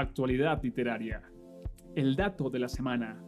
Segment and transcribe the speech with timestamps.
[0.00, 1.22] actualidad literaria,
[1.94, 3.20] el dato de la semana,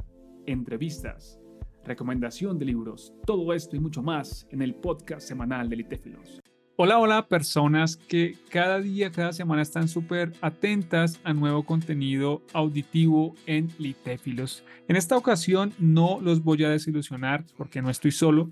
[0.47, 1.41] entrevistas,
[1.85, 6.41] recomendación de libros, todo esto y mucho más en el podcast semanal de Litéfilos.
[6.77, 13.35] Hola, hola, personas que cada día, cada semana están súper atentas a nuevo contenido auditivo
[13.47, 14.65] en Litéfilos.
[14.89, 18.51] En esta ocasión no los voy a desilusionar porque no estoy solo.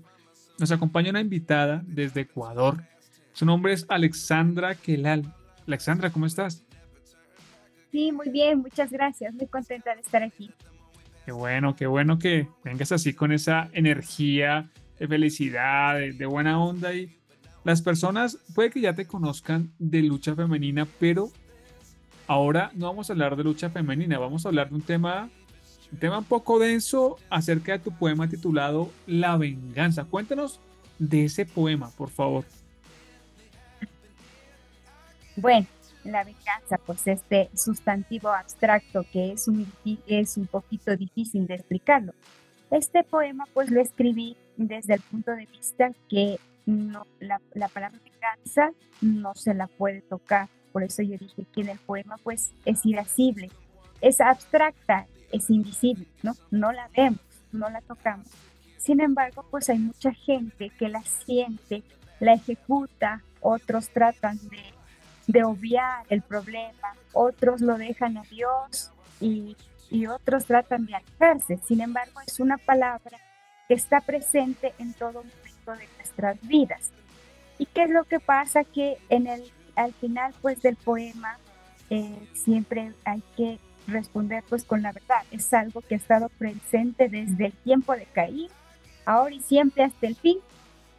[0.59, 2.83] Nos acompaña una invitada desde Ecuador.
[3.31, 5.33] Su nombre es Alexandra Kelal.
[5.65, 6.65] Alexandra, ¿cómo estás?
[7.91, 9.33] Sí, muy bien, muchas gracias.
[9.33, 10.51] Muy contenta de estar aquí.
[11.25, 14.69] Qué bueno, qué bueno que vengas así con esa energía
[14.99, 17.15] de felicidad, de, buena onda y
[17.63, 21.29] las personas puede que ya te conozcan de lucha femenina, pero
[22.27, 25.29] ahora no vamos a hablar de lucha femenina, vamos a hablar de un tema,
[25.91, 30.05] un tema un poco denso acerca de tu poema titulado La venganza.
[30.05, 30.59] Cuéntanos
[30.97, 32.43] de ese poema, por favor.
[35.35, 35.67] Bueno,
[36.03, 39.71] la venganza, pues este sustantivo abstracto que es un,
[40.07, 42.13] es un poquito difícil de explicarlo.
[42.71, 47.99] Este poema pues lo escribí desde el punto de vista que no, la, la palabra
[48.03, 50.47] venganza no se la puede tocar.
[50.71, 53.49] Por eso yo dije que en el poema pues es irascible,
[54.01, 56.33] es abstracta, es invisible, ¿no?
[56.51, 58.27] No la vemos, no la tocamos.
[58.77, 61.83] Sin embargo, pues hay mucha gente que la siente,
[62.19, 64.61] la ejecuta, otros tratan de
[65.29, 68.91] de obviar el problema, otros lo dejan a Dios
[69.21, 69.55] y,
[70.07, 71.59] otros tratan de alejarse.
[71.67, 73.17] Sin embargo, es una palabra
[73.67, 76.91] que está presente en todo momento de nuestras vidas.
[77.59, 78.63] ¿Y qué es lo que pasa?
[78.63, 79.43] Que en el,
[79.75, 81.37] al final pues del poema
[81.89, 85.23] eh, siempre hay que responder pues con la verdad.
[85.29, 88.49] Es algo que ha estado presente desde el tiempo de Caín,
[89.05, 90.37] ahora y siempre hasta el fin.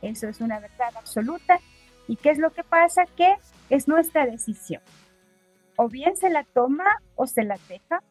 [0.02, 1.60] Eso es una verdad absoluta.
[2.10, 3.04] ¿Y qué es lo que pasa?
[3.16, 3.36] Que
[3.68, 4.82] es nuestra decisión.
[5.76, 8.02] O bien se la toma o se la deja,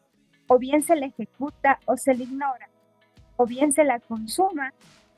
[0.46, 2.70] o bien se la ejecuta o se la ignora,
[3.36, 4.72] o bien se la consuma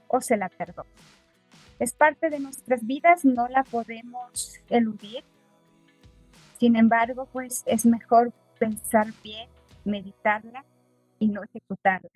[0.09, 0.91] o se la perdona.
[1.79, 5.23] Es parte de nuestras vidas, no la podemos eludir.
[6.59, 9.49] Sin embargo, pues es mejor pensar bien,
[9.85, 10.65] meditarla
[11.21, 12.11] y no ejecutarla.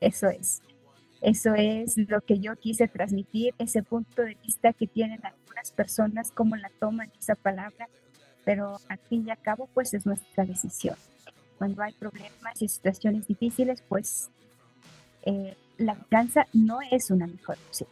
[0.00, 0.62] Eso es.
[1.20, 5.24] Eso es lo que yo quise transmitir, ese punto de vista que tienen
[5.56, 7.88] algunas personas, como la toman esa palabra,
[8.44, 10.96] pero al fin y al cabo, pues es nuestra decisión.
[11.58, 14.30] Cuando hay problemas y situaciones difíciles, pues
[15.22, 17.88] eh, la venganza no es una mejor opción.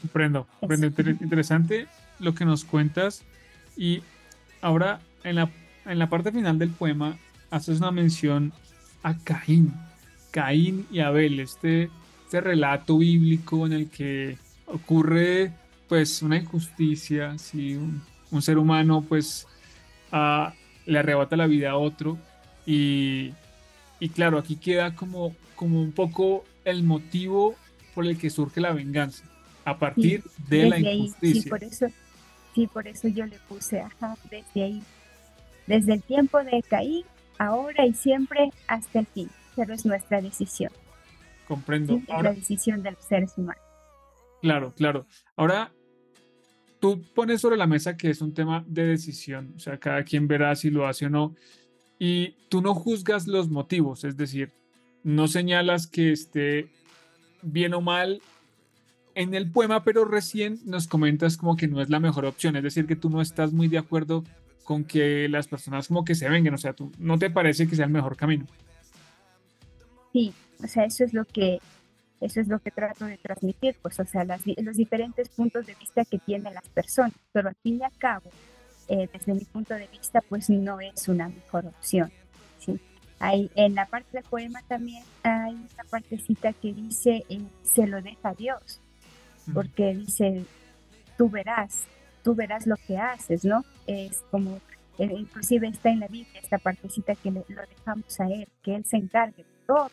[0.00, 0.86] Comprendo, comprendo.
[1.22, 1.86] Interesante
[2.18, 3.22] lo que nos cuentas.
[3.76, 4.02] Y
[4.60, 5.50] ahora, en la,
[5.84, 7.16] en la parte final del poema,
[7.50, 8.52] haces una mención
[9.02, 9.72] a Caín.
[10.32, 11.88] Caín y Abel, este
[12.26, 15.52] este relato bíblico en el que ocurre
[15.88, 18.02] pues una injusticia, si un,
[18.40, 19.46] ser humano pues
[20.84, 22.18] le arrebata la vida a otro
[22.66, 23.32] y,
[24.00, 27.54] y, claro, aquí queda como, como un poco el motivo
[27.94, 29.24] por el que surge la venganza,
[29.64, 31.42] a partir de la injusticia.
[31.42, 31.86] sí, por eso,
[32.54, 34.82] sí, por eso yo le puse, ajá, desde ahí,
[35.66, 37.04] desde el tiempo de Caín,
[37.38, 40.72] ahora y siempre hasta el fin, pero es nuestra decisión.
[41.48, 42.02] Comprendo.
[42.08, 43.65] la decisión de los seres humanos.
[44.42, 45.06] Claro, claro.
[45.36, 45.72] Ahora,
[46.80, 50.28] tú pones sobre la mesa que es un tema de decisión, o sea, cada quien
[50.28, 51.34] verá si lo hace o no,
[51.98, 54.52] y tú no juzgas los motivos, es decir,
[55.02, 56.68] no señalas que esté
[57.42, 58.20] bien o mal
[59.14, 62.62] en el poema, pero recién nos comentas como que no es la mejor opción, es
[62.62, 64.24] decir, que tú no estás muy de acuerdo
[64.64, 67.76] con que las personas como que se vengan, o sea, tú no te parece que
[67.76, 68.46] sea el mejor camino.
[70.12, 70.32] Sí,
[70.62, 71.60] o sea, eso es lo que
[72.20, 76.04] eso es lo que trato de transmitir, pues, o sea, los diferentes puntos de vista
[76.04, 78.30] que tienen las personas, pero al fin y al cabo,
[78.88, 82.10] eh, desde mi punto de vista, pues no es una mejor opción.
[82.58, 82.80] ¿sí?
[83.18, 88.00] Hay, en la parte del poema también hay una partecita que dice, eh, se lo
[88.00, 88.80] deja a Dios,
[89.52, 90.44] porque dice,
[91.18, 91.82] tú verás,
[92.24, 93.64] tú verás lo que haces, ¿no?
[93.86, 94.56] Es como,
[94.98, 98.84] eh, inclusive está en la Biblia esta partecita que lo dejamos a Él, que Él
[98.84, 99.90] se encargue de todo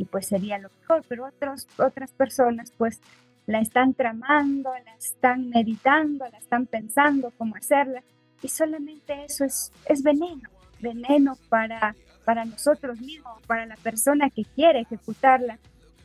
[0.00, 3.02] y pues sería lo mejor, pero otros, otras personas pues
[3.46, 8.02] la están tramando, la están meditando, la están pensando cómo hacerla
[8.42, 10.48] y solamente eso es, es veneno,
[10.80, 11.94] veneno para,
[12.24, 15.58] para nosotros mismos, para la persona que quiere ejecutarla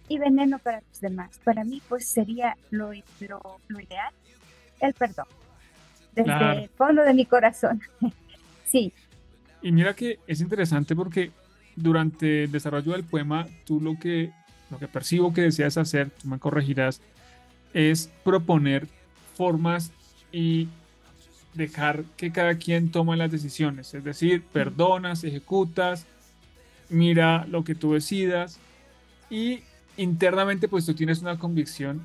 [0.10, 1.40] y veneno para los demás.
[1.46, 4.14] Para mí pues sería lo, lo, ideal,
[4.82, 5.28] el perdón,
[6.14, 7.80] desde el fondo de mi corazón.
[8.66, 8.92] sí.
[9.62, 11.32] Y mira que es interesante porque
[11.76, 14.32] durante el desarrollo del poema, tú lo que,
[14.70, 17.02] lo que percibo que deseas hacer, tú me corregirás,
[17.74, 18.88] es proponer
[19.36, 19.92] formas
[20.32, 20.70] y
[21.54, 26.06] dejar que cada quien tome las decisiones, es decir, perdonas, ejecutas,
[26.90, 28.60] mira lo que tú decidas
[29.30, 29.62] y
[29.98, 32.02] internamente pues tú tienes una convicción,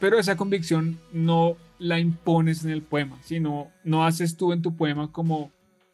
[0.00, 4.74] pero esa convicción no la impones en el poema, sino no haces tú en tu
[4.74, 5.52] poema como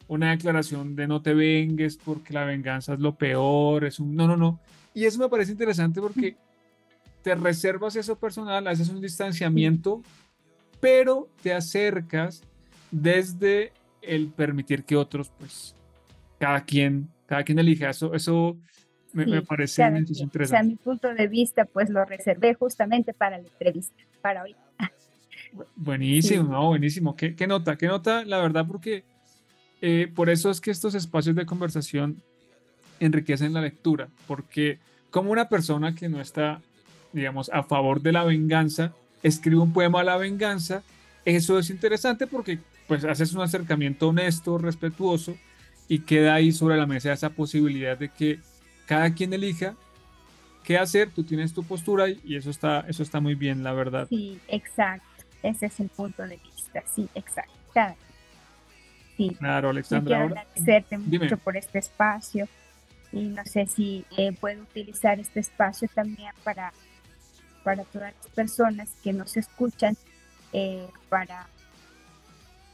[0.08, 4.26] una declaración de no te vengues porque la venganza es lo peor, es un no,
[4.26, 4.60] no, no.
[4.92, 6.36] Y eso me parece interesante porque
[7.22, 10.02] te reservas eso personal, haces un distanciamiento,
[10.80, 12.42] pero te acercas
[12.90, 13.72] desde
[14.02, 15.74] el permitir que otros, pues,
[16.38, 17.88] cada quien, cada quien elija.
[17.90, 18.58] Eso, eso
[19.14, 20.44] me, parece interesante.
[20.44, 24.54] O sea, mi punto de vista, pues lo reservé justamente para la entrevista, para hoy.
[25.76, 27.16] Buenísimo, buenísimo.
[27.16, 27.76] ¿Qué, ¿Qué, nota?
[27.76, 28.24] ¿Qué nota?
[28.24, 29.04] La verdad, porque
[29.80, 32.22] eh, por eso es que estos espacios de conversación
[33.00, 34.78] enriquecen la lectura, porque
[35.10, 36.60] como una persona que no está,
[37.12, 38.92] digamos, a favor de la venganza,
[39.22, 40.82] escribe un poema a la venganza,
[41.24, 45.36] eso es interesante porque pues haces un acercamiento honesto, respetuoso
[45.88, 48.40] y queda ahí sobre la mesa esa posibilidad de que
[48.86, 49.74] cada quien elija
[50.64, 54.06] qué hacer, tú tienes tu postura y eso está, eso está muy bien, la verdad.
[54.08, 55.06] Sí, exacto,
[55.42, 57.52] ese es el punto de vista, sí, exacto.
[59.16, 59.36] Sí.
[59.38, 60.16] Claro, Alexandra.
[60.16, 62.48] quiero agradecerte mucho por este espacio
[63.12, 66.72] y no sé si eh, puedo utilizar este espacio también para,
[67.62, 69.96] para todas las personas que nos escuchan,
[70.52, 71.46] eh, para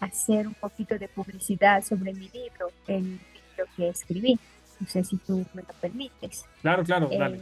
[0.00, 4.38] hacer un poquito de publicidad sobre mi libro, el libro que escribí.
[4.81, 6.46] No sé si tú me lo permites.
[6.62, 7.40] Claro, claro, eh, dale.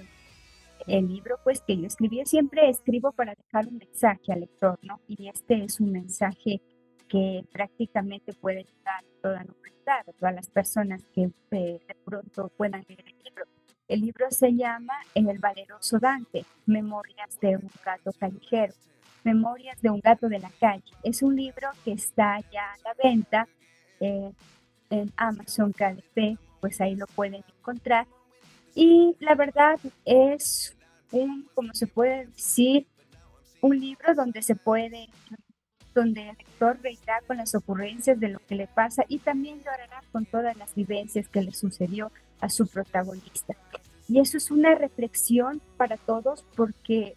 [0.88, 5.00] El libro, pues, que yo escribí, siempre escribo para dejar un mensaje al lector, ¿no?
[5.06, 6.60] Y este es un mensaje
[7.08, 12.84] que prácticamente puede a toda la humanidad, todas las personas que eh, de pronto puedan
[12.88, 13.44] leer el libro.
[13.88, 18.74] El libro se llama El valeroso Dante, Memorias de un gato callejero.
[19.24, 20.92] Memorias de un gato de la calle.
[21.02, 23.48] Es un libro que está ya a la venta
[24.00, 24.30] eh,
[24.90, 28.06] en Amazon KDP, pues ahí lo pueden encontrar.
[28.74, 30.76] Y la verdad es
[31.10, 32.86] un, como se puede decir,
[33.60, 35.08] un libro donde se puede,
[35.98, 40.02] donde el lector reirá con las ocurrencias de lo que le pasa y también llorará
[40.12, 43.54] con todas las vivencias que le sucedió a su protagonista.
[44.08, 47.14] Y eso es una reflexión para todos porque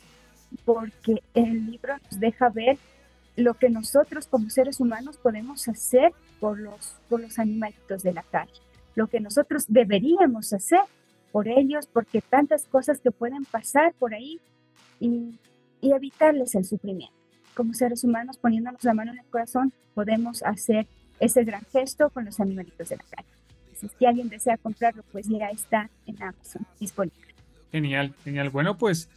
[0.66, 2.78] porque el libro nos deja ver
[3.38, 6.12] lo que nosotros como seres humanos podemos hacer
[6.42, 8.60] por los, por los animalitos de la calle,
[8.96, 10.82] lo que nosotros deberíamos hacer
[11.32, 14.42] por ellos, porque tantas cosas que pueden pasar por ahí
[15.00, 15.40] y,
[15.80, 17.21] y evitarles el sufrimiento.
[17.56, 20.88] Como seres humanos, poniéndonos la mano en el corazón, podemos hacer
[21.20, 23.28] ese gran gesto con los animalitos de la calle.
[23.98, 27.34] Si alguien desea comprarlo, pues ya está en Amazon disponible.
[27.72, 28.50] Genial, genial.
[28.50, 29.10] Bueno, pues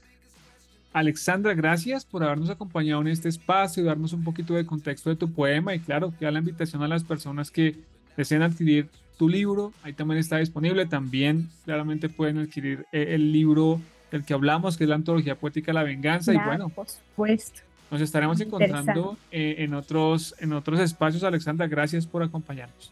[0.94, 5.16] Alexandra, gracias por habernos acompañado en este espacio y darnos un poquito de contexto de
[5.16, 7.76] tu poema y claro, que da la invitación a las personas que
[8.16, 8.88] deseen adquirir
[9.18, 13.80] tu libro, ahí también está disponible, también claramente pueden adquirir eh, el libro
[14.12, 17.60] del que hablamos, que es la antología poética La Venganza y bueno, por supuesto.
[17.94, 21.22] Nos estaremos encontrando eh, en, otros, en otros espacios.
[21.22, 22.90] Alexandra, gracias por acompañarnos.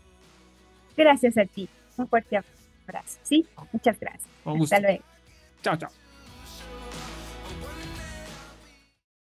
[0.97, 1.69] Gracias a ti.
[1.97, 3.19] Un fuerte abrazo.
[3.25, 4.29] Sí, muchas gracias.
[4.45, 5.03] Hasta luego.
[5.61, 5.91] Chao, chao.